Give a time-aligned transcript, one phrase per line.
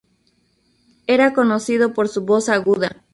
[1.05, 3.03] Era conocido por su voz aguda.